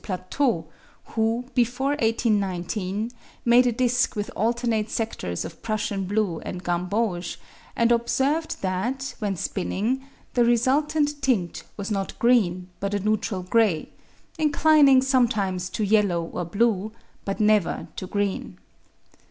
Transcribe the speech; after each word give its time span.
Plateau, 0.03 0.65
who, 1.13 1.45
before 1.53 1.89
1819, 1.91 3.11
made 3.45 3.67
a 3.67 3.71
disc 3.71 4.15
with 4.15 4.31
alternate 4.35 4.89
sectors 4.89 5.45
of 5.45 5.61
prussian 5.61 6.05
blue 6.05 6.39
and 6.39 6.63
gamboge, 6.63 7.37
and 7.75 7.91
observed 7.91 8.63
that, 8.63 9.13
when 9.19 9.35
spinning, 9.35 10.03
the 10.33 10.43
resultant 10.43 11.21
tint 11.21 11.61
was 11.77 11.91
not 11.91 12.17
green, 12.17 12.67
but 12.79 12.95
a 12.95 12.99
neutral 12.99 13.43
gray, 13.43 13.89
inclining 14.39 15.03
sometimes 15.03 15.69
to 15.69 15.83
yellow 15.83 16.23
or 16.23 16.45
blue, 16.45 16.91
but 17.23 17.39
never 17.39 17.87
to 17.95 18.07
green. 18.07 18.57